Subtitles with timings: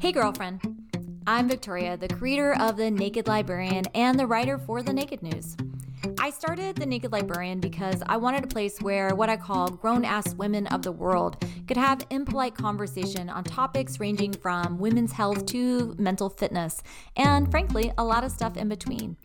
[0.00, 0.60] Hey, girlfriend.
[1.26, 5.56] I'm Victoria, the creator of The Naked Librarian and the writer for The Naked News.
[6.20, 10.04] I started The Naked Librarian because I wanted a place where what I call grown
[10.04, 15.46] ass women of the world could have impolite conversation on topics ranging from women's health
[15.46, 16.80] to mental fitness,
[17.16, 19.16] and frankly, a lot of stuff in between.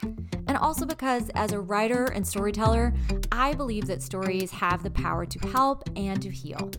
[0.48, 2.96] And also because, as a writer and storyteller,
[3.32, 6.72] I believe that stories have the power to help and to heal.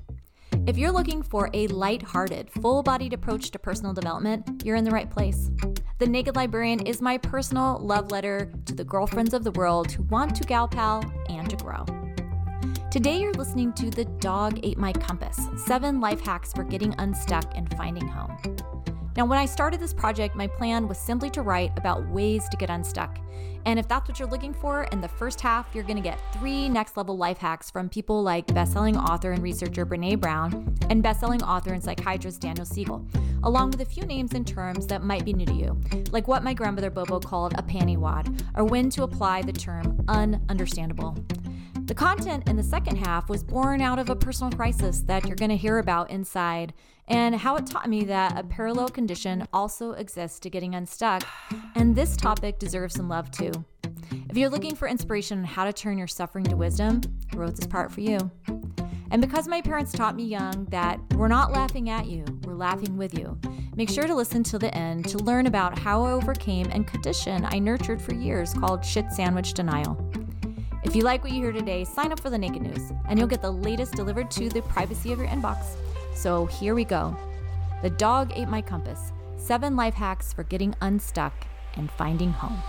[0.66, 5.10] If you're looking for a light-hearted, full-bodied approach to personal development, you're in the right
[5.10, 5.50] place.
[5.98, 10.05] The Naked Librarian is my personal love letter to the girlfriends of the world who
[10.05, 11.84] want to gal pal and to grow.
[12.91, 17.52] Today, you're listening to The Dog Ate My Compass Seven Life Hacks for Getting Unstuck
[17.55, 18.34] and Finding Home.
[19.16, 22.56] Now, when I started this project, my plan was simply to write about ways to
[22.56, 23.18] get unstuck.
[23.64, 26.20] And if that's what you're looking for, in the first half, you're going to get
[26.34, 31.02] three next level life hacks from people like bestselling author and researcher Brené Brown and
[31.02, 33.06] bestselling author and psychiatrist Daniel Siegel,
[33.45, 36.42] along with a few names and terms that might be new to you, like what
[36.42, 41.44] my grandmother Bobo called a panty wad, or when to apply the term ununderstandable.
[41.84, 45.36] The content in the second half was born out of a personal crisis that you're
[45.36, 46.72] going to hear about inside,
[47.08, 51.24] and how it taught me that a parallel condition also exists to getting unstuck,
[51.74, 53.52] and this topic deserves some love too.
[54.30, 57.02] If you're looking for inspiration on how to turn your suffering to wisdom,
[57.34, 58.30] I wrote this part for you.
[59.10, 62.96] And because my parents taught me young that we're not laughing at you, we're laughing
[62.96, 63.38] with you,
[63.77, 67.46] make sure to listen to the end to learn about how I overcame a condition
[67.50, 70.00] I nurtured for years called shit sandwich denial.
[70.84, 73.27] If you like what you hear today, sign up for the Naked News, and you'll
[73.27, 75.64] get the latest delivered to the privacy of your inbox.
[76.14, 77.16] So here we go.
[77.82, 79.10] The dog ate my compass.
[79.38, 81.32] Seven life hacks for getting unstuck
[81.77, 82.62] and finding home.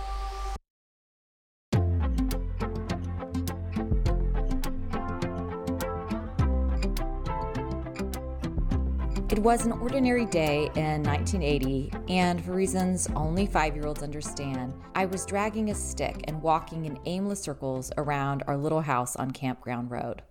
[9.28, 14.72] It was an ordinary day in 1980, and for reasons only five year olds understand,
[14.94, 19.32] I was dragging a stick and walking in aimless circles around our little house on
[19.32, 20.22] Campground Road.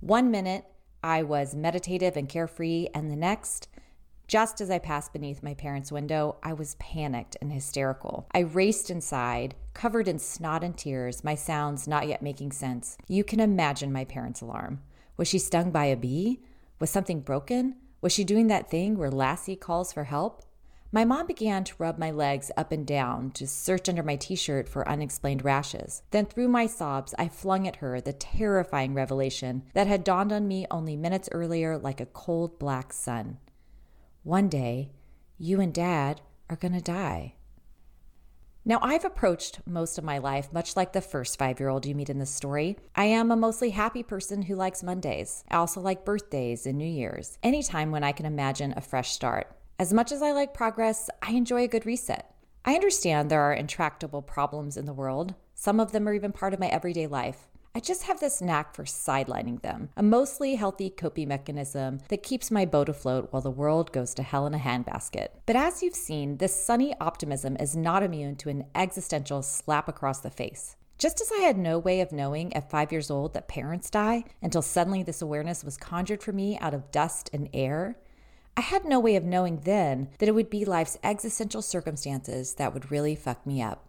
[0.00, 0.64] One minute,
[1.04, 3.68] I was meditative and carefree, and the next,
[4.26, 8.26] just as I passed beneath my parents' window, I was panicked and hysterical.
[8.34, 12.98] I raced inside, covered in snot and tears, my sounds not yet making sense.
[13.06, 14.82] You can imagine my parents' alarm.
[15.16, 16.40] Was she stung by a bee?
[16.80, 17.76] Was something broken?
[18.02, 20.42] Was she doing that thing where Lassie calls for help?
[20.90, 24.34] My mom began to rub my legs up and down, to search under my t
[24.34, 26.02] shirt for unexplained rashes.
[26.10, 30.48] Then, through my sobs, I flung at her the terrifying revelation that had dawned on
[30.48, 33.38] me only minutes earlier like a cold black sun.
[34.24, 34.90] One day,
[35.38, 36.20] you and Dad
[36.50, 37.36] are going to die.
[38.64, 41.96] Now, I've approached most of my life much like the first five year old you
[41.96, 42.76] meet in this story.
[42.94, 45.42] I am a mostly happy person who likes Mondays.
[45.50, 49.48] I also like birthdays and New Year's, anytime when I can imagine a fresh start.
[49.80, 52.32] As much as I like progress, I enjoy a good reset.
[52.64, 55.34] I understand there are intractable problems in the world.
[55.54, 57.48] Some of them are even part of my everyday life.
[57.74, 62.50] I just have this knack for sidelining them, a mostly healthy coping mechanism that keeps
[62.50, 65.28] my boat afloat while the world goes to hell in a handbasket.
[65.46, 70.20] But as you've seen, this sunny optimism is not immune to an existential slap across
[70.20, 70.76] the face.
[70.98, 74.24] Just as I had no way of knowing at five years old that parents die
[74.42, 77.96] until suddenly this awareness was conjured for me out of dust and air,
[78.54, 82.74] I had no way of knowing then that it would be life's existential circumstances that
[82.74, 83.88] would really fuck me up.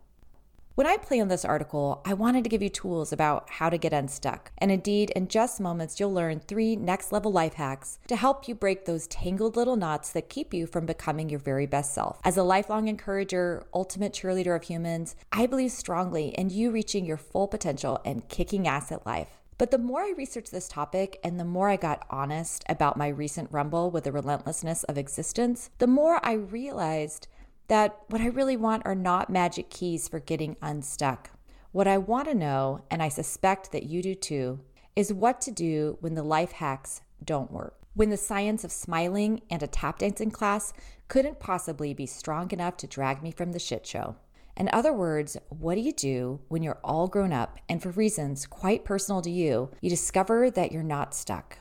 [0.75, 3.93] When I planned this article, I wanted to give you tools about how to get
[3.93, 4.51] unstuck.
[4.57, 8.55] And indeed, in just moments, you'll learn three next level life hacks to help you
[8.55, 12.19] break those tangled little knots that keep you from becoming your very best self.
[12.23, 17.17] As a lifelong encourager, ultimate cheerleader of humans, I believe strongly in you reaching your
[17.17, 19.43] full potential and kicking ass at life.
[19.59, 23.09] But the more I researched this topic and the more I got honest about my
[23.09, 27.27] recent rumble with the relentlessness of existence, the more I realized
[27.67, 31.31] that what I really want are not magic keys for getting unstuck.
[31.71, 34.59] What I want to know, and I suspect that you do too,
[34.95, 37.75] is what to do when the life hacks don't work.
[37.95, 40.73] When the science of smiling and a tap dancing class
[41.07, 44.15] couldn't possibly be strong enough to drag me from the shit show.
[44.55, 48.45] In other words, what do you do when you're all grown up and for reasons
[48.45, 51.57] quite personal to you, you discover that you're not stuck?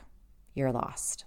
[0.53, 1.25] You're lost.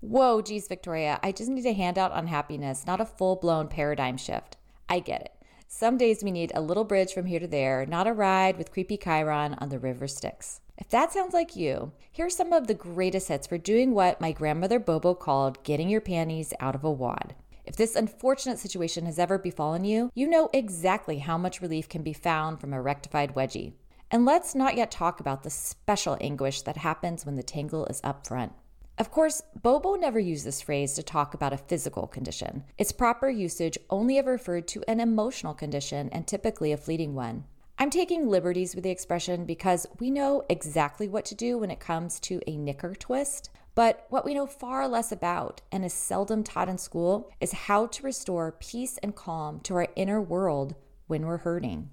[0.00, 4.16] Whoa, geez, Victoria, I just need a handout on happiness, not a full blown paradigm
[4.16, 4.56] shift.
[4.88, 5.32] I get it.
[5.68, 8.72] Some days we need a little bridge from here to there, not a ride with
[8.72, 10.62] creepy Chiron on the river Styx.
[10.78, 14.22] If that sounds like you, here are some of the greatest hits for doing what
[14.22, 17.34] my grandmother Bobo called getting your panties out of a wad.
[17.66, 22.02] If this unfortunate situation has ever befallen you, you know exactly how much relief can
[22.02, 23.74] be found from a rectified wedgie.
[24.10, 28.00] And let's not yet talk about the special anguish that happens when the tangle is
[28.02, 28.52] up front.
[29.00, 32.64] Of course, Bobo never used this phrase to talk about a physical condition.
[32.76, 37.44] Its proper usage only ever referred to an emotional condition and typically a fleeting one.
[37.78, 41.80] I'm taking liberties with the expression because we know exactly what to do when it
[41.80, 43.48] comes to a knicker twist.
[43.74, 47.86] But what we know far less about and is seldom taught in school is how
[47.86, 50.74] to restore peace and calm to our inner world
[51.06, 51.88] when we're hurting.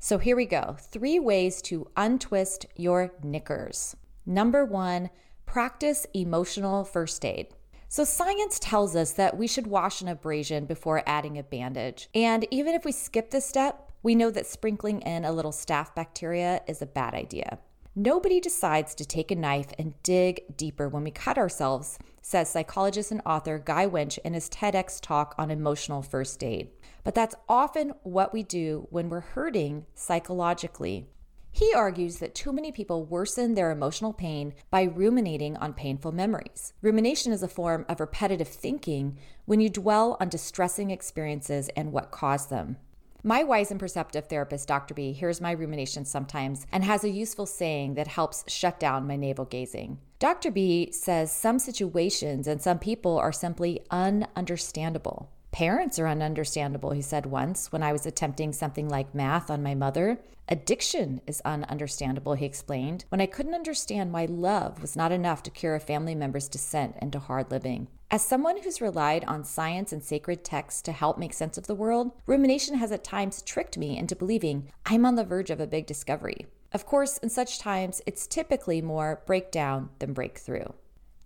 [0.00, 3.94] So here we go three ways to untwist your knickers.
[4.26, 5.08] Number one,
[5.48, 7.48] practice emotional first aid.
[7.88, 12.10] So, science tells us that we should wash an abrasion before adding a bandage.
[12.14, 15.94] And even if we skip this step, we know that sprinkling in a little staph
[15.94, 17.58] bacteria is a bad idea.
[17.96, 23.10] Nobody decides to take a knife and dig deeper when we cut ourselves, says psychologist
[23.10, 26.68] and author Guy Winch in his TEDx talk on emotional first aid.
[27.04, 31.08] But that's often what we do when we're hurting psychologically.
[31.50, 36.72] He argues that too many people worsen their emotional pain by ruminating on painful memories.
[36.82, 42.10] Rumination is a form of repetitive thinking when you dwell on distressing experiences and what
[42.10, 42.76] caused them.
[43.24, 44.94] My wise and perceptive therapist, Dr.
[44.94, 49.16] B, hears my ruminations sometimes and has a useful saying that helps shut down my
[49.16, 49.98] navel gazing.
[50.20, 50.52] Dr.
[50.52, 55.26] B says some situations and some people are simply ununderstandable.
[55.50, 59.74] Parents are ununderstandable, he said once when I was attempting something like math on my
[59.74, 60.20] mother.
[60.48, 65.50] Addiction is ununderstandable, he explained, when I couldn't understand why love was not enough to
[65.50, 67.88] cure a family member's descent into hard living.
[68.10, 71.74] As someone who's relied on science and sacred texts to help make sense of the
[71.74, 75.66] world, rumination has at times tricked me into believing I'm on the verge of a
[75.66, 76.46] big discovery.
[76.72, 80.68] Of course, in such times, it's typically more breakdown than breakthrough.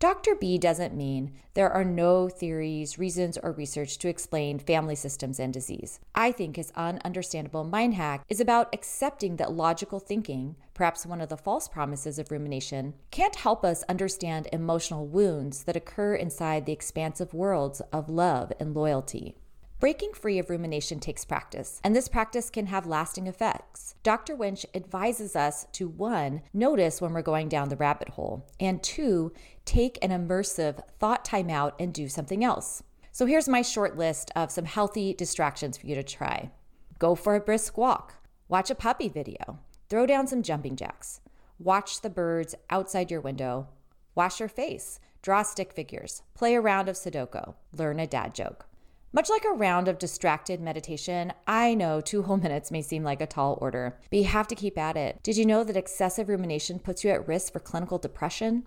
[0.03, 0.35] Dr.
[0.35, 5.55] B doesn't mean there are no theories, reasons, or research to explain family systems and
[5.55, 6.01] disease.
[6.13, 11.29] I think his ununderstandable mind hack is about accepting that logical thinking, perhaps one of
[11.29, 16.73] the false promises of rumination, can't help us understand emotional wounds that occur inside the
[16.73, 19.37] expansive worlds of love and loyalty.
[19.83, 23.97] Breaking free of rumination takes practice, and this practice can have lasting effects.
[24.05, 24.37] Dr.
[24.37, 29.33] Winch advises us to one, notice when we're going down the rabbit hole, and two,
[29.65, 32.85] take an immersive thought timeout and do something else.
[33.11, 36.53] So here's my short list of some healthy distractions for you to try
[37.01, 38.15] go for a brisk walk,
[38.47, 39.59] watch a puppy video,
[39.89, 41.21] throw down some jumping jacks,
[41.59, 43.67] watch the birds outside your window,
[44.15, 48.67] wash your face, draw stick figures, play a round of Sudoku, learn a dad joke.
[49.15, 53.21] Much like a round of distracted meditation, I know two whole minutes may seem like
[53.21, 55.23] a tall order, but you have to keep at it.
[55.23, 58.67] Did you know that excessive rumination puts you at risk for clinical depression?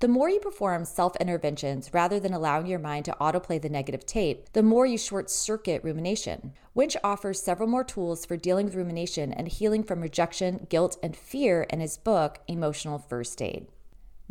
[0.00, 4.04] The more you perform self interventions rather than allowing your mind to autoplay the negative
[4.04, 6.52] tape, the more you short circuit rumination.
[6.74, 11.16] Winch offers several more tools for dealing with rumination and healing from rejection, guilt, and
[11.16, 13.68] fear in his book, Emotional First Aid.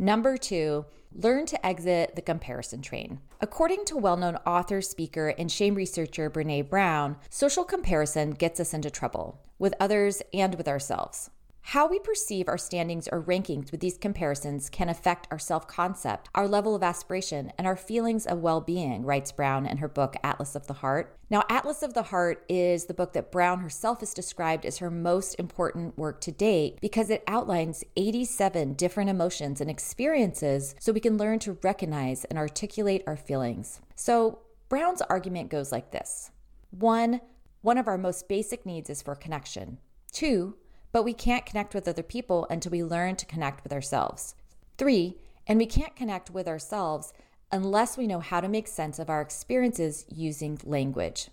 [0.00, 3.18] Number two, learn to exit the comparison train.
[3.40, 8.72] According to well known author, speaker, and shame researcher Brené Brown, social comparison gets us
[8.72, 11.30] into trouble with others and with ourselves.
[11.62, 16.30] How we perceive our standings or rankings with these comparisons can affect our self concept,
[16.34, 20.16] our level of aspiration, and our feelings of well being, writes Brown in her book
[20.22, 21.14] Atlas of the Heart.
[21.28, 24.90] Now, Atlas of the Heart is the book that Brown herself has described as her
[24.90, 31.00] most important work to date because it outlines 87 different emotions and experiences so we
[31.00, 33.82] can learn to recognize and articulate our feelings.
[33.94, 34.38] So,
[34.70, 36.30] Brown's argument goes like this
[36.70, 37.20] one,
[37.60, 39.78] one of our most basic needs is for connection.
[40.12, 40.56] Two,
[40.92, 44.34] but we can't connect with other people until we learn to connect with ourselves.
[44.76, 47.12] Three, and we can't connect with ourselves
[47.50, 51.28] unless we know how to make sense of our experiences using language.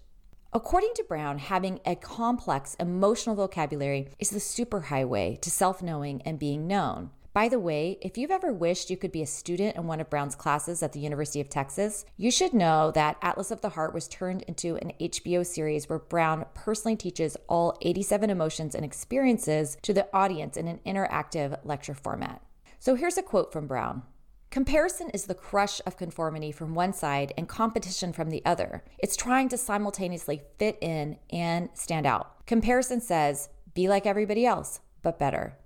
[0.54, 6.40] According to Brown, having a complex emotional vocabulary is the superhighway to self knowing and
[6.40, 7.10] being known.
[7.36, 10.10] By the way, if you've ever wished you could be a student in one of
[10.10, 13.94] Brown's classes at the University of Texas, you should know that Atlas of the Heart
[13.94, 19.76] was turned into an HBO series where Brown personally teaches all 87 emotions and experiences
[19.82, 22.42] to the audience in an interactive lecture format.
[22.80, 24.04] So here's a quote from Brown.
[24.50, 28.82] Comparison is the crush of conformity from one side and competition from the other.
[28.98, 32.48] It's trying to simultaneously fit in and stand out.
[32.48, 35.58] Comparison says, be like everybody else, but better.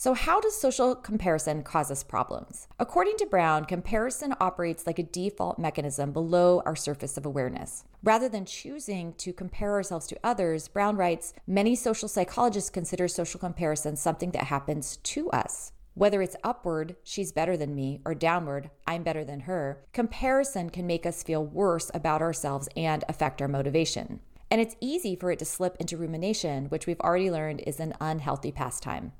[0.00, 2.68] So, how does social comparison cause us problems?
[2.78, 7.82] According to Brown, comparison operates like a default mechanism below our surface of awareness.
[8.04, 13.40] Rather than choosing to compare ourselves to others, Brown writes many social psychologists consider social
[13.40, 15.72] comparison something that happens to us.
[15.94, 20.86] Whether it's upward, she's better than me, or downward, I'm better than her, comparison can
[20.86, 24.20] make us feel worse about ourselves and affect our motivation.
[24.48, 27.94] And it's easy for it to slip into rumination, which we've already learned is an
[28.00, 29.10] unhealthy pastime.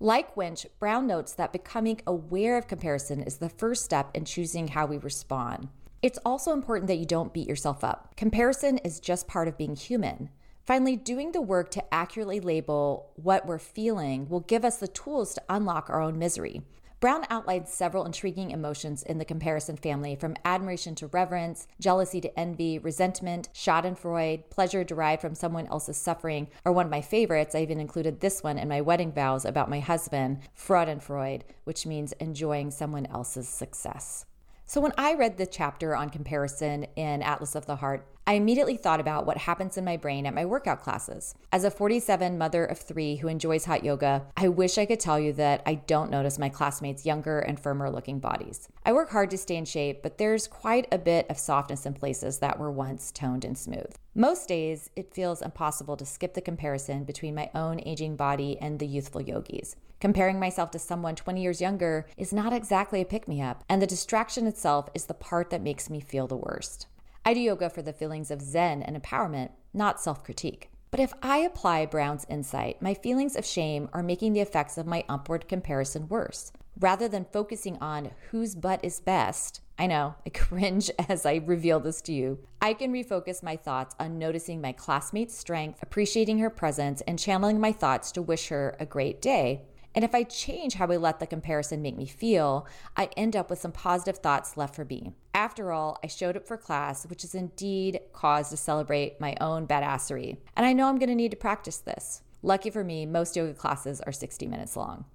[0.00, 4.68] Like Winch, Brown notes that becoming aware of comparison is the first step in choosing
[4.68, 5.68] how we respond.
[6.02, 8.14] It's also important that you don't beat yourself up.
[8.14, 10.28] Comparison is just part of being human.
[10.66, 15.32] Finally, doing the work to accurately label what we're feeling will give us the tools
[15.32, 16.60] to unlock our own misery.
[16.98, 22.38] Brown outlines several intriguing emotions in the comparison family from admiration to reverence, jealousy to
[22.38, 27.60] envy, resentment, schadenfreude, pleasure derived from someone else's suffering, or one of my favorites, I
[27.60, 32.70] even included this one in my wedding vows about my husband, freudenfreude, which means enjoying
[32.70, 34.24] someone else's success.
[34.68, 38.76] So when I read the chapter on comparison in Atlas of the Heart, I immediately
[38.76, 41.36] thought about what happens in my brain at my workout classes.
[41.52, 45.20] As a 47 mother of three who enjoys hot yoga, I wish I could tell
[45.20, 48.68] you that I don't notice my classmates' younger and firmer looking bodies.
[48.84, 51.94] I work hard to stay in shape, but there's quite a bit of softness in
[51.94, 53.94] places that were once toned and smooth.
[54.16, 58.80] Most days, it feels impossible to skip the comparison between my own aging body and
[58.80, 59.76] the youthful yogis.
[59.98, 63.80] Comparing myself to someone 20 years younger is not exactly a pick me up, and
[63.80, 66.86] the distraction itself is the part that makes me feel the worst.
[67.24, 70.70] I do yoga for the feelings of zen and empowerment, not self critique.
[70.90, 74.86] But if I apply Brown's insight, my feelings of shame are making the effects of
[74.86, 76.52] my upward comparison worse.
[76.78, 81.80] Rather than focusing on whose butt is best, I know, I cringe as I reveal
[81.80, 82.38] this to you.
[82.60, 87.58] I can refocus my thoughts on noticing my classmate's strength, appreciating her presence, and channeling
[87.58, 89.62] my thoughts to wish her a great day
[89.96, 92.66] and if I change how I let the comparison make me feel,
[92.98, 95.14] I end up with some positive thoughts left for me.
[95.32, 99.66] After all, I showed up for class, which is indeed cause to celebrate my own
[99.66, 100.36] badassery.
[100.54, 102.20] And I know I'm going to need to practice this.
[102.42, 105.06] Lucky for me, most yoga classes are 60 minutes long.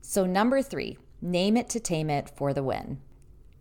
[0.00, 3.00] So, number three, name it to tame it for the win.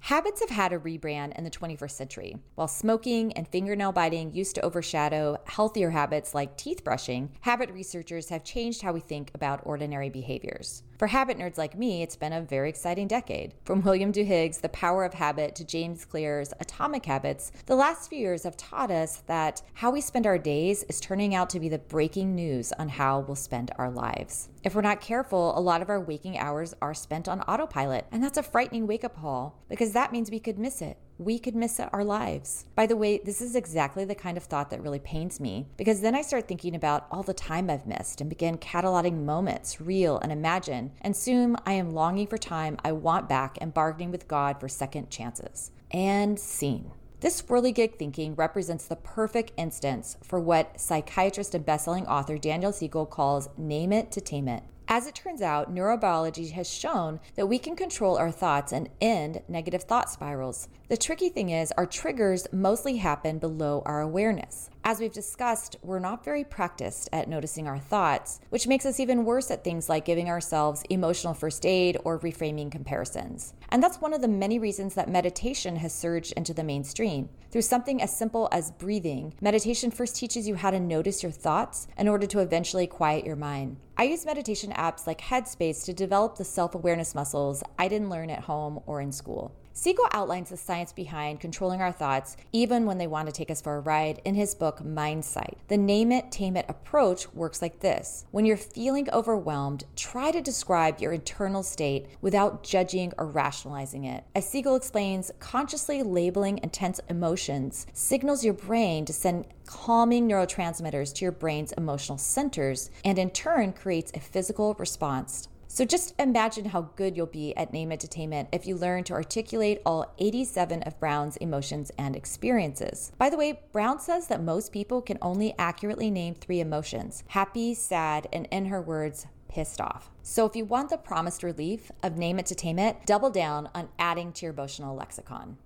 [0.02, 2.38] Habits have had a rebrand in the 21st century.
[2.56, 8.30] While smoking and fingernail biting used to overshadow healthier habits like teeth brushing, habit researchers
[8.30, 10.84] have changed how we think about ordinary behaviors.
[11.00, 13.54] For habit nerds like me, it's been a very exciting decade.
[13.64, 18.20] From William Duhigg's The Power of Habit to James Clear's Atomic Habits, the last few
[18.20, 21.70] years have taught us that how we spend our days is turning out to be
[21.70, 24.50] the breaking news on how we'll spend our lives.
[24.62, 28.22] If we're not careful, a lot of our waking hours are spent on autopilot, and
[28.22, 31.56] that's a frightening wake up call because that means we could miss it we could
[31.56, 32.66] miss our lives.
[32.76, 36.00] By the way, this is exactly the kind of thought that really pains me because
[36.00, 40.18] then I start thinking about all the time I've missed and begin cataloging moments, real
[40.18, 44.30] and imagined, and soon I am longing for time I want back and bargaining with
[44.30, 45.72] God for second chances.
[45.92, 46.92] And scene.
[47.20, 53.06] This whirligig thinking represents the perfect instance for what psychiatrist and bestselling author Daniel Siegel
[53.06, 54.64] calls name it to tame it.
[54.92, 59.44] As it turns out, neurobiology has shown that we can control our thoughts and end
[59.48, 60.68] negative thought spirals.
[60.88, 64.72] The tricky thing is, our triggers mostly happen below our awareness.
[64.90, 69.24] As we've discussed, we're not very practiced at noticing our thoughts, which makes us even
[69.24, 73.54] worse at things like giving ourselves emotional first aid or reframing comparisons.
[73.70, 77.30] And that's one of the many reasons that meditation has surged into the mainstream.
[77.52, 81.88] Through something as simple as breathing, meditation first teaches you how to notice your thoughts
[81.96, 83.78] in order to eventually quiet your mind.
[83.96, 88.32] I use meditation apps like Headspace to develop the self awareness muscles I didn't learn
[88.32, 89.54] at home or in school.
[89.80, 93.62] Siegel outlines the science behind controlling our thoughts, even when they want to take us
[93.62, 95.58] for a ride, in his book Mindsight.
[95.70, 100.42] The name it, tame it approach works like this When you're feeling overwhelmed, try to
[100.42, 104.26] describe your internal state without judging or rationalizing it.
[104.36, 111.24] As Siegel explains, consciously labeling intense emotions signals your brain to send calming neurotransmitters to
[111.24, 115.48] your brain's emotional centers and in turn creates a physical response.
[115.72, 119.84] So just imagine how good you'll be at name it if you learn to articulate
[119.86, 123.12] all 87 of Brown's emotions and experiences.
[123.20, 127.76] By the way, Brown says that most people can only accurately name three emotions happy,
[127.76, 130.10] sad, and in her words, pissed off.
[130.24, 132.40] So if you want the promised relief of name
[132.80, 135.58] it, double down on adding to your emotional lexicon.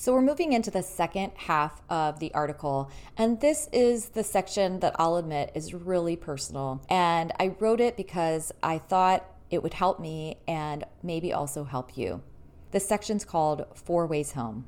[0.00, 4.80] So we're moving into the second half of the article, and this is the section
[4.80, 6.82] that I'll admit is really personal.
[6.88, 11.98] And I wrote it because I thought it would help me and maybe also help
[11.98, 12.22] you.
[12.70, 14.64] This section's called Four Ways Home.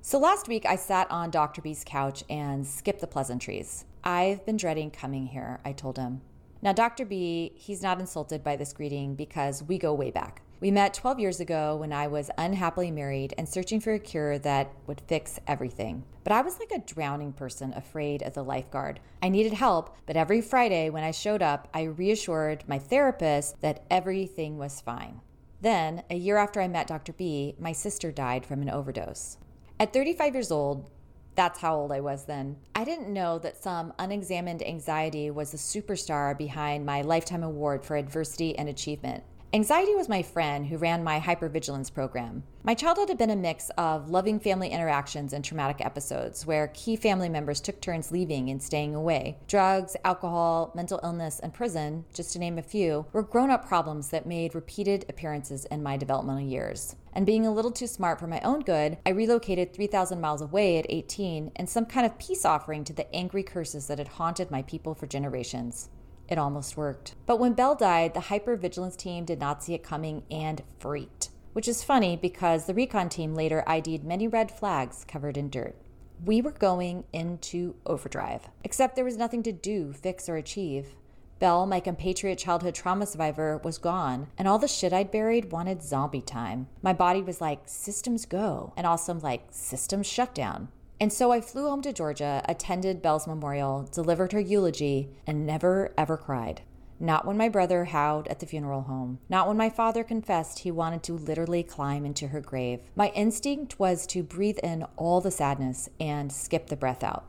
[0.00, 1.60] So last week I sat on Dr.
[1.60, 3.84] B's couch and skipped the pleasantries.
[4.02, 6.22] I've been dreading coming here, I told him.
[6.62, 7.04] Now, Dr.
[7.04, 10.40] B, he's not insulted by this greeting because we go way back.
[10.62, 14.38] We met 12 years ago when I was unhappily married and searching for a cure
[14.38, 16.04] that would fix everything.
[16.22, 19.00] But I was like a drowning person afraid of the lifeguard.
[19.20, 23.82] I needed help, but every Friday when I showed up, I reassured my therapist that
[23.90, 25.20] everything was fine.
[25.60, 27.12] Then, a year after I met Dr.
[27.12, 29.38] B, my sister died from an overdose.
[29.80, 30.88] At 35 years old,
[31.34, 32.56] That's how old I was then.
[32.74, 37.96] I didn't know that some unexamined anxiety was the superstar behind my Lifetime Award for
[37.96, 39.24] Adversity and Achievement.
[39.54, 42.42] Anxiety was my friend who ran my hypervigilance program.
[42.64, 46.96] My childhood had been a mix of loving family interactions and traumatic episodes where key
[46.96, 49.36] family members took turns leaving and staying away.
[49.48, 54.08] Drugs, alcohol, mental illness, and prison, just to name a few, were grown up problems
[54.08, 56.96] that made repeated appearances in my developmental years.
[57.12, 60.78] And being a little too smart for my own good, I relocated 3,000 miles away
[60.78, 64.50] at 18 and some kind of peace offering to the angry curses that had haunted
[64.50, 65.90] my people for generations.
[66.28, 67.14] It almost worked.
[67.26, 71.30] But when Belle died, the hypervigilance team did not see it coming and freaked.
[71.52, 75.76] Which is funny because the recon team later ID'd many red flags covered in dirt.
[76.24, 80.94] We were going into overdrive, except there was nothing to do, fix, or achieve.
[81.40, 85.82] Belle, my compatriot childhood trauma survivor, was gone, and all the shit I'd buried wanted
[85.82, 86.68] zombie time.
[86.80, 90.68] My body was like, systems go, and also like, systems shut down.
[91.00, 95.92] And so I flew home to Georgia, attended Belle's memorial, delivered her eulogy, and never
[95.98, 96.62] ever cried.
[97.00, 99.18] Not when my brother howled at the funeral home.
[99.28, 102.78] Not when my father confessed he wanted to literally climb into her grave.
[102.94, 107.24] My instinct was to breathe in all the sadness and skip the breath out.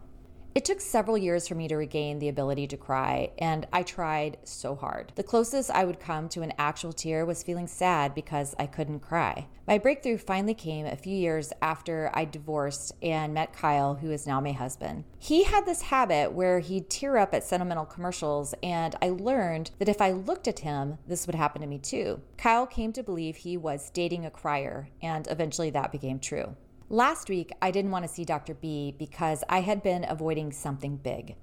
[0.55, 4.38] It took several years for me to regain the ability to cry, and I tried
[4.43, 5.12] so hard.
[5.15, 9.00] The closest I would come to an actual tear was feeling sad because I couldn't
[9.00, 9.48] cry.
[9.67, 14.27] My breakthrough finally came a few years after I divorced and met Kyle, who is
[14.27, 15.05] now my husband.
[15.17, 19.89] He had this habit where he'd tear up at sentimental commercials, and I learned that
[19.89, 22.22] if I looked at him, this would happen to me too.
[22.38, 26.55] Kyle came to believe he was dating a crier, and eventually that became true.
[26.93, 28.53] Last week, I didn't want to see Dr.
[28.53, 31.35] B because I had been avoiding something big.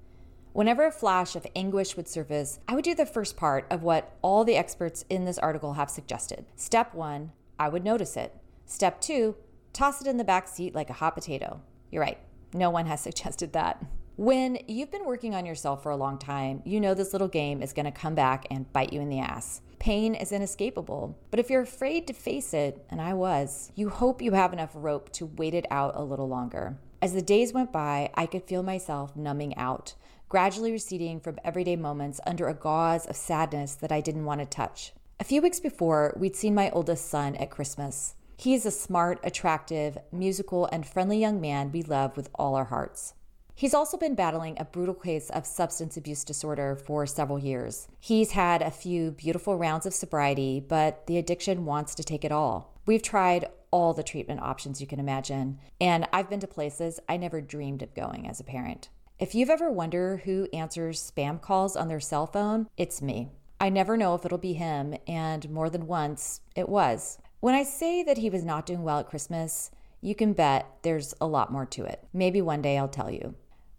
[0.53, 4.15] Whenever a flash of anguish would surface, I would do the first part of what
[4.21, 6.45] all the experts in this article have suggested.
[6.55, 8.33] Step one, I would notice it.
[8.65, 9.35] Step two,
[9.73, 11.59] toss it in the back seat like a hot potato.
[11.91, 12.19] You're right,
[12.53, 13.85] no one has suggested that.
[14.15, 17.61] When you've been working on yourself for a long time, you know this little game
[17.61, 19.59] is going to come back and bite you in the ass.
[19.81, 24.21] Pain is inescapable, but if you're afraid to face it, and I was, you hope
[24.21, 26.77] you have enough rope to wait it out a little longer.
[27.01, 29.95] As the days went by, I could feel myself numbing out,
[30.29, 34.45] gradually receding from everyday moments under a gauze of sadness that I didn't want to
[34.45, 34.93] touch.
[35.19, 38.13] A few weeks before, we'd seen my oldest son at Christmas.
[38.37, 42.65] He is a smart, attractive, musical, and friendly young man we love with all our
[42.65, 43.15] hearts.
[43.55, 47.87] He's also been battling a brutal case of substance abuse disorder for several years.
[47.99, 52.31] He's had a few beautiful rounds of sobriety, but the addiction wants to take it
[52.31, 52.73] all.
[52.85, 57.17] We've tried all the treatment options you can imagine, and I've been to places I
[57.17, 58.89] never dreamed of going as a parent.
[59.19, 63.29] If you've ever wondered who answers spam calls on their cell phone, it's me.
[63.59, 67.19] I never know if it'll be him, and more than once, it was.
[67.39, 69.69] When I say that he was not doing well at Christmas,
[70.01, 72.03] you can bet there's a lot more to it.
[72.11, 73.35] Maybe one day I'll tell you.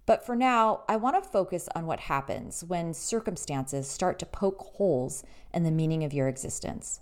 [0.07, 4.59] But for now, I want to focus on what happens when circumstances start to poke
[4.59, 7.01] holes in the meaning of your existence.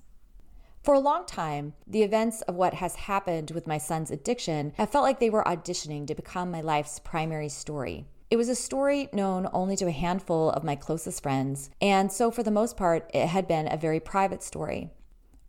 [0.83, 4.90] For a long time, the events of what has happened with my son's addiction have
[4.90, 8.06] felt like they were auditioning to become my life's primary story.
[8.30, 12.30] It was a story known only to a handful of my closest friends, and so
[12.30, 14.90] for the most part, it had been a very private story.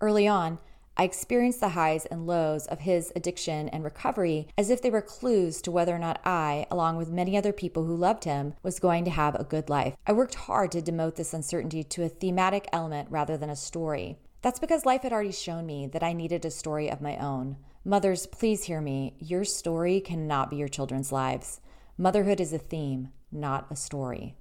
[0.01, 0.59] Early on,
[0.97, 5.01] I experienced the highs and lows of his addiction and recovery as if they were
[5.01, 8.79] clues to whether or not I, along with many other people who loved him, was
[8.79, 9.95] going to have a good life.
[10.05, 14.17] I worked hard to demote this uncertainty to a thematic element rather than a story.
[14.41, 17.57] That's because life had already shown me that I needed a story of my own.
[17.85, 19.15] Mothers, please hear me.
[19.19, 21.61] Your story cannot be your children's lives.
[21.97, 24.35] Motherhood is a theme, not a story.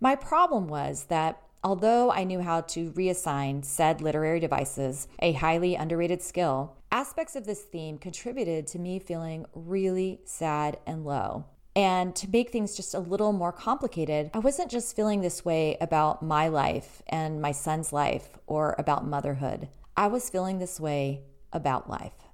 [0.00, 5.74] My problem was that Although I knew how to reassign said literary devices, a highly
[5.74, 11.46] underrated skill, aspects of this theme contributed to me feeling really sad and low.
[11.74, 15.76] And to make things just a little more complicated, I wasn't just feeling this way
[15.80, 19.66] about my life and my son's life or about motherhood.
[19.96, 22.28] I was feeling this way about life.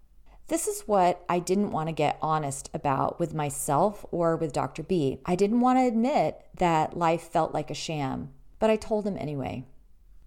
[0.49, 4.83] This is what I didn't want to get honest about with myself or with Dr.
[4.83, 5.21] B.
[5.25, 8.29] I didn't want to admit that life felt like a sham
[8.63, 9.65] but I told him anyway.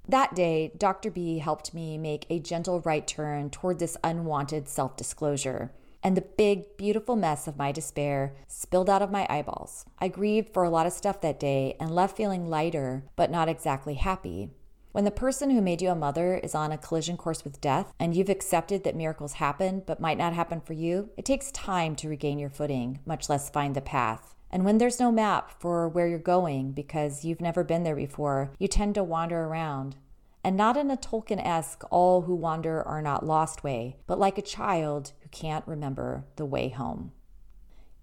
[0.09, 1.09] That day, Dr.
[1.09, 5.71] B helped me make a gentle right turn toward this unwanted self disclosure,
[6.03, 9.85] and the big, beautiful mess of my despair spilled out of my eyeballs.
[9.99, 13.47] I grieved for a lot of stuff that day and left feeling lighter, but not
[13.47, 14.49] exactly happy.
[14.91, 17.93] When the person who made you a mother is on a collision course with death
[18.01, 21.95] and you've accepted that miracles happen but might not happen for you, it takes time
[21.95, 24.34] to regain your footing, much less find the path.
[24.55, 28.51] And when there's no map for where you're going because you've never been there before,
[28.57, 29.97] you tend to wander around.
[30.45, 34.37] And not in a Tolkien esque, all who wander are not lost way, but like
[34.37, 37.11] a child who can't remember the way home.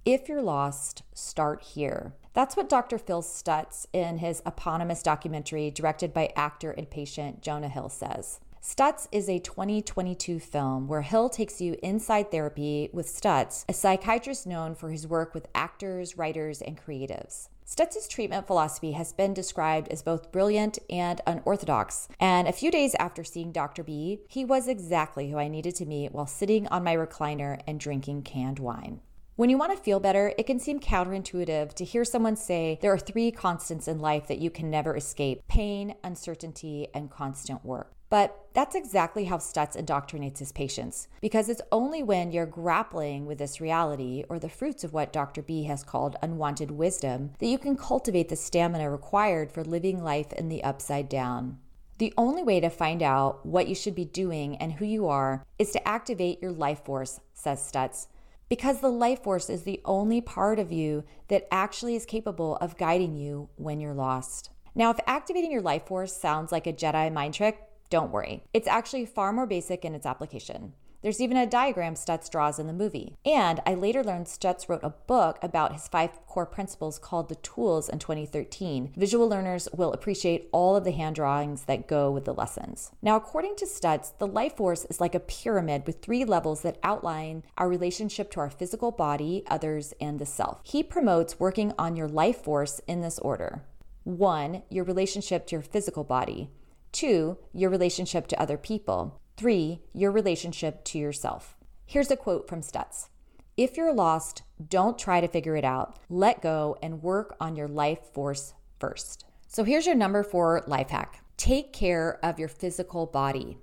[0.04, 2.12] If you're lost, start here.
[2.34, 2.98] That's what Dr.
[2.98, 8.40] Phil Stutz in his eponymous documentary, directed by actor and patient Jonah Hill, says.
[8.64, 14.46] Stutz is a 2022 film where Hill takes you inside therapy with Stutz, a psychiatrist
[14.46, 17.48] known for his work with actors, writers, and creatives.
[17.66, 22.06] Stutz's treatment philosophy has been described as both brilliant and unorthodox.
[22.20, 23.82] And a few days after seeing Dr.
[23.82, 27.80] B, he was exactly who I needed to meet while sitting on my recliner and
[27.80, 29.00] drinking canned wine.
[29.34, 32.92] When you want to feel better, it can seem counterintuitive to hear someone say there
[32.92, 37.96] are three constants in life that you can never escape pain, uncertainty, and constant work.
[38.12, 43.38] But that's exactly how Stutz indoctrinates his patients, because it's only when you're grappling with
[43.38, 45.40] this reality or the fruits of what Dr.
[45.40, 50.30] B has called unwanted wisdom that you can cultivate the stamina required for living life
[50.34, 51.58] in the upside down.
[51.96, 55.46] The only way to find out what you should be doing and who you are
[55.58, 58.08] is to activate your life force, says Stutz,
[58.50, 62.76] because the life force is the only part of you that actually is capable of
[62.76, 64.50] guiding you when you're lost.
[64.74, 68.42] Now, if activating your life force sounds like a Jedi mind trick, don't worry.
[68.54, 70.72] It's actually far more basic in its application.
[71.02, 73.16] There's even a diagram Stutz draws in the movie.
[73.26, 77.34] And I later learned Stutz wrote a book about his five core principles called The
[77.34, 78.94] Tools in 2013.
[78.96, 82.92] Visual learners will appreciate all of the hand drawings that go with the lessons.
[83.02, 86.78] Now, according to Stutz, the life force is like a pyramid with three levels that
[86.82, 90.62] outline our relationship to our physical body, others, and the self.
[90.62, 93.64] He promotes working on your life force in this order.
[94.04, 96.48] One, your relationship to your physical body.
[96.92, 99.20] Two, your relationship to other people.
[99.38, 101.56] Three, your relationship to yourself.
[101.86, 103.08] Here's a quote from Stutz
[103.56, 105.98] If you're lost, don't try to figure it out.
[106.10, 109.24] Let go and work on your life force first.
[109.48, 113.58] So here's your number four life hack take care of your physical body.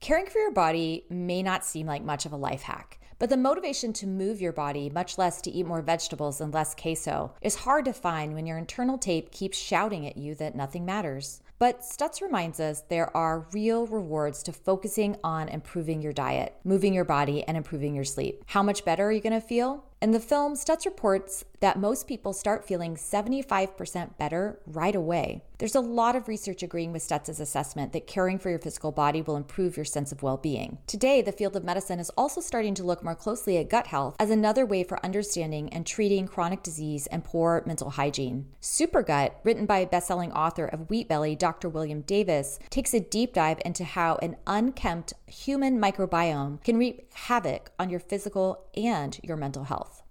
[0.00, 3.36] Caring for your body may not seem like much of a life hack, but the
[3.36, 7.54] motivation to move your body, much less to eat more vegetables and less queso, is
[7.54, 11.40] hard to find when your internal tape keeps shouting at you that nothing matters.
[11.60, 16.92] But Stutz reminds us there are real rewards to focusing on improving your diet, moving
[16.92, 18.42] your body, and improving your sleep.
[18.46, 19.84] How much better are you going to feel?
[20.02, 25.44] In the film, Stutz reports that most people start feeling 75% better right away.
[25.58, 29.22] There's a lot of research agreeing with Stutz's assessment that caring for your physical body
[29.22, 30.78] will improve your sense of well being.
[30.88, 34.16] Today, the field of medicine is also starting to look more closely at gut health
[34.18, 38.46] as another way for understanding and treating chronic disease and poor mental hygiene.
[38.60, 41.68] Supergut, written by best-selling author of Wheat Belly, Dr.
[41.68, 47.70] William Davis, takes a deep dive into how an unkempt human microbiome can wreak havoc
[47.78, 50.02] on your physical and your mental health.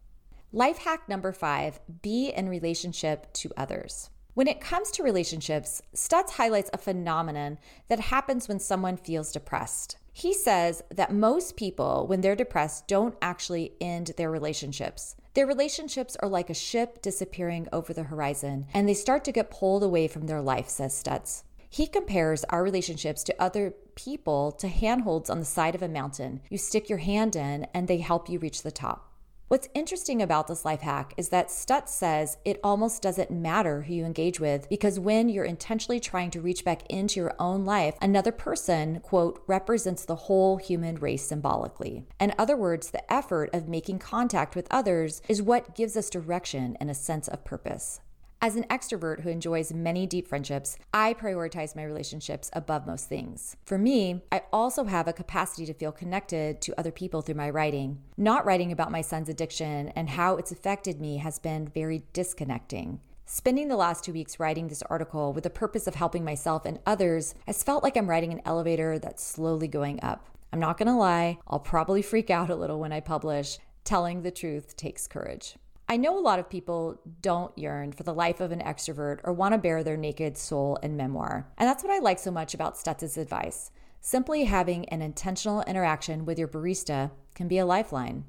[0.51, 4.09] Life hack number five be in relationship to others.
[4.33, 9.97] When it comes to relationships, Stutz highlights a phenomenon that happens when someone feels depressed.
[10.11, 15.15] He says that most people, when they're depressed, don't actually end their relationships.
[15.33, 19.51] Their relationships are like a ship disappearing over the horizon, and they start to get
[19.51, 21.43] pulled away from their life, says Stutz.
[21.69, 26.41] He compares our relationships to other people to handholds on the side of a mountain.
[26.49, 29.11] You stick your hand in, and they help you reach the top.
[29.51, 33.93] What's interesting about this life hack is that Stutz says it almost doesn't matter who
[33.93, 37.95] you engage with because when you're intentionally trying to reach back into your own life,
[38.01, 42.05] another person, quote, represents the whole human race symbolically.
[42.17, 46.77] In other words, the effort of making contact with others is what gives us direction
[46.79, 47.99] and a sense of purpose.
[48.43, 53.55] As an extrovert who enjoys many deep friendships, I prioritize my relationships above most things.
[53.65, 57.51] For me, I also have a capacity to feel connected to other people through my
[57.51, 57.99] writing.
[58.17, 62.99] Not writing about my son's addiction and how it's affected me has been very disconnecting.
[63.27, 66.79] Spending the last two weeks writing this article with the purpose of helping myself and
[66.83, 70.25] others has felt like I'm riding an elevator that's slowly going up.
[70.51, 73.59] I'm not gonna lie, I'll probably freak out a little when I publish.
[73.83, 75.57] Telling the truth takes courage.
[75.91, 79.33] I know a lot of people don't yearn for the life of an extrovert or
[79.33, 81.51] want to bare their naked soul in memoir.
[81.57, 83.71] And that's what I like so much about Stutz's advice.
[83.99, 88.23] Simply having an intentional interaction with your barista can be a lifeline.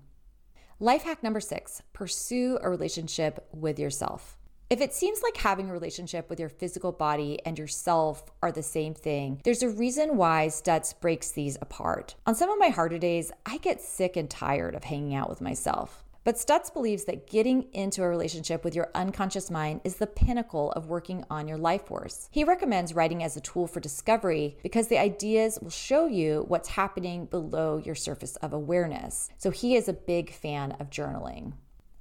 [0.81, 4.38] Life hack number six pursue a relationship with yourself.
[4.68, 8.64] If it seems like having a relationship with your physical body and yourself are the
[8.64, 12.16] same thing, there's a reason why Stutz breaks these apart.
[12.27, 15.40] On some of my harder days, I get sick and tired of hanging out with
[15.40, 16.01] myself.
[16.24, 20.70] But Stutz believes that getting into a relationship with your unconscious mind is the pinnacle
[20.72, 22.28] of working on your life force.
[22.30, 26.68] He recommends writing as a tool for discovery because the ideas will show you what's
[26.68, 29.30] happening below your surface of awareness.
[29.37, 31.54] So he is a big fan of journaling.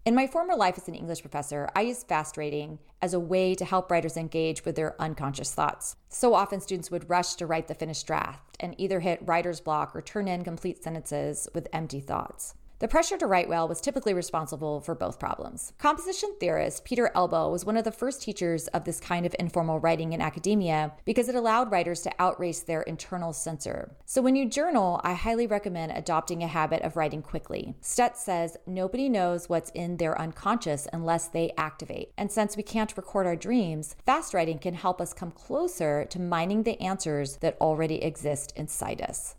[0.06, 3.56] In my former life as an English professor, I used fast writing as a way
[3.56, 5.96] to help writers engage with their unconscious thoughts.
[6.10, 9.96] So often, students would rush to write the finished draft and either hit writer's block
[9.96, 12.56] or turn in complete sentences with empty thoughts.
[12.82, 15.72] The pressure to write well was typically responsible for both problems.
[15.78, 19.78] Composition theorist Peter Elbow was one of the first teachers of this kind of informal
[19.78, 23.96] writing in academia because it allowed writers to outrace their internal censor.
[24.08, 27.76] So when you journal, I highly recommend adopting a habit of writing quickly.
[27.84, 32.14] Stutz says nobody knows what's in their unconscious unless they activate.
[32.18, 36.20] And since we can't record our dreams, fast writing can help us come closer to
[36.20, 39.36] mining the answers that already exist inside us.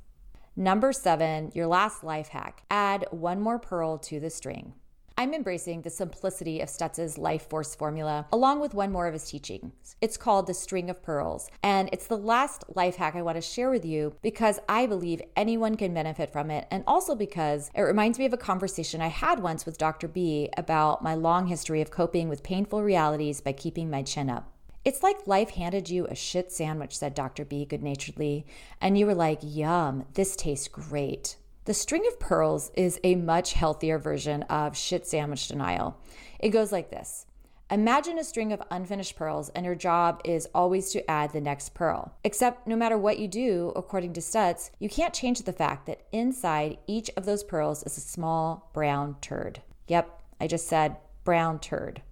[0.56, 4.74] Number seven, your last life hack add one more pearl to the string.
[5.16, 9.30] I'm embracing the simplicity of Stutz's life force formula along with one more of his
[9.30, 9.96] teachings.
[10.02, 13.40] It's called the string of pearls, and it's the last life hack I want to
[13.40, 17.80] share with you because I believe anyone can benefit from it, and also because it
[17.80, 20.06] reminds me of a conversation I had once with Dr.
[20.06, 24.51] B about my long history of coping with painful realities by keeping my chin up.
[24.84, 27.44] It's like life handed you a shit sandwich, said Dr.
[27.44, 28.44] B good naturedly,
[28.80, 31.36] and you were like, yum, this tastes great.
[31.66, 35.96] The string of pearls is a much healthier version of shit sandwich denial.
[36.40, 37.26] It goes like this
[37.70, 41.72] Imagine a string of unfinished pearls, and your job is always to add the next
[41.72, 42.12] pearl.
[42.24, 46.02] Except, no matter what you do, according to Stutz, you can't change the fact that
[46.10, 49.62] inside each of those pearls is a small brown turd.
[49.86, 52.02] Yep, I just said brown turd.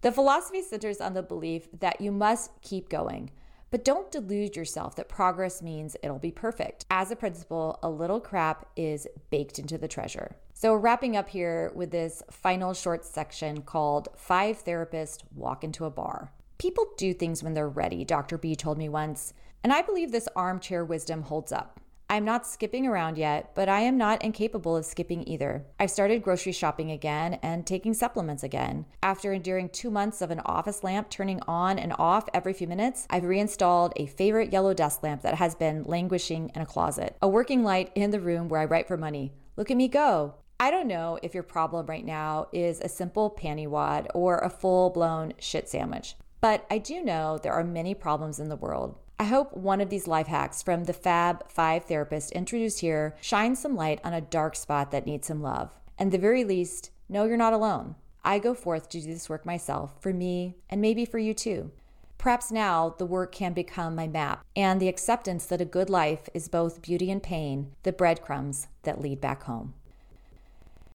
[0.00, 3.30] The philosophy centers on the belief that you must keep going,
[3.70, 6.86] but don't delude yourself that progress means it'll be perfect.
[6.88, 10.36] As a principle, a little crap is baked into the treasure.
[10.54, 15.90] So, wrapping up here with this final short section called Five Therapists Walk into a
[15.90, 16.32] Bar.
[16.58, 18.38] People do things when they're ready, Dr.
[18.38, 19.34] B told me once,
[19.64, 21.80] and I believe this armchair wisdom holds up.
[22.10, 25.66] I'm not skipping around yet, but I am not incapable of skipping either.
[25.78, 28.86] I've started grocery shopping again and taking supplements again.
[29.02, 33.06] After enduring two months of an office lamp turning on and off every few minutes,
[33.10, 37.14] I've reinstalled a favorite yellow desk lamp that has been languishing in a closet.
[37.20, 39.34] A working light in the room where I write for money.
[39.56, 40.34] Look at me go.
[40.58, 44.48] I don't know if your problem right now is a simple panty wad or a
[44.48, 48.98] full blown shit sandwich, but I do know there are many problems in the world.
[49.20, 53.58] I hope one of these life hacks from the Fab 5 therapist introduced here shines
[53.58, 55.72] some light on a dark spot that needs some love.
[55.98, 57.96] And the very least, know you're not alone.
[58.24, 61.72] I go forth to do this work myself, for me, and maybe for you too.
[62.16, 66.28] Perhaps now the work can become my map and the acceptance that a good life
[66.32, 69.74] is both beauty and pain, the breadcrumbs that lead back home.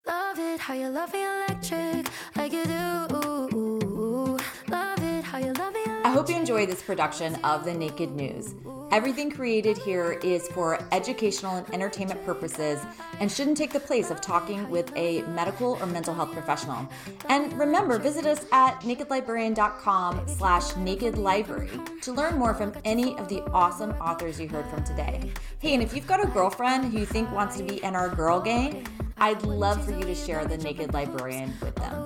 [0.08, 4.40] Love it how you love me electric, like you do.
[4.70, 5.83] Love it how you love me
[6.14, 8.54] hope you enjoy this production of The Naked News.
[8.92, 12.80] Everything created here is for educational and entertainment purposes
[13.20, 16.88] and shouldn't take the place of talking with a medical or mental health professional.
[17.30, 23.42] And remember, visit us at nakedlibrarian.com slash nakedlibrary to learn more from any of the
[23.46, 25.32] awesome authors you heard from today.
[25.58, 28.10] Hey, and if you've got a girlfriend who you think wants to be in our
[28.10, 28.86] girl gang,
[29.24, 32.06] I'd love for you to share the Naked Librarian with them.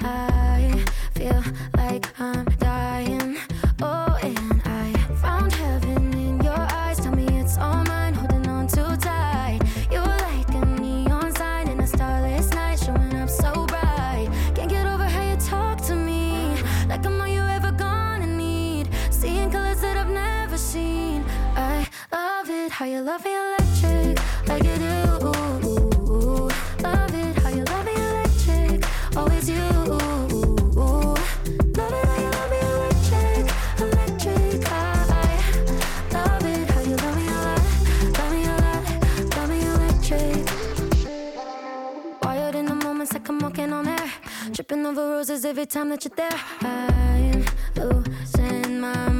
[0.00, 0.84] I
[1.16, 1.42] feel
[1.76, 3.36] like I'm dying.
[3.82, 7.00] Oh, and I found heaven in your eyes.
[7.00, 9.58] Tell me it's all mine, holding on too tight.
[9.90, 14.28] You're like a neon sign in a starless night, showing up so bright.
[14.54, 16.54] Can't get over how you talk to me,
[16.86, 18.88] like I'm all you ever gonna need.
[19.10, 21.24] Seeing colors that I've never seen.
[21.56, 23.34] I love it how you love me
[44.54, 46.30] Tripping over roses every time that you're there.
[46.60, 49.11] I'm losing my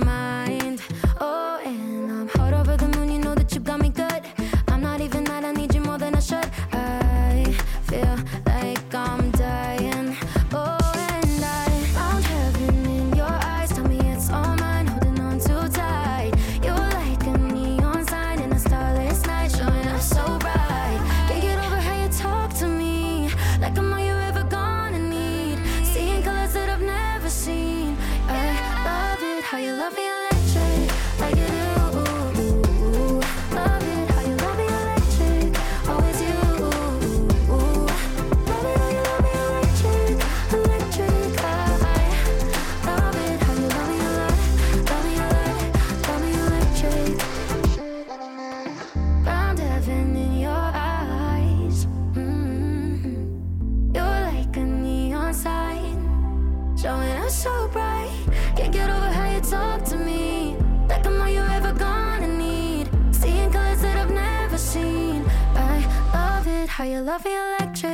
[66.83, 67.92] How you love me electric,